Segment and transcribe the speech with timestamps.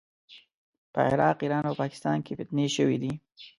[0.93, 3.13] په عراق، ایران او پاکستان کې فتنې شوې دي.